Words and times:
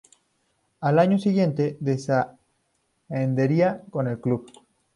Al 0.79 0.97
año 0.97 1.19
siguiente 1.19 1.77
descendería 1.79 3.83
con 3.91 4.07
el 4.07 4.19
club. 4.19 4.51